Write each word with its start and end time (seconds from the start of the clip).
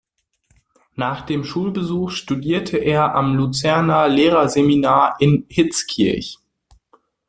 Nach 0.95 1.21
dem 1.27 1.43
Schulbesuch 1.43 2.09
studierte 2.09 2.77
er 2.77 3.13
am 3.13 3.35
Luzerner 3.35 4.07
Lehrerseminar 4.09 5.17
in 5.19 5.45
Hitzkirch. 5.47 6.39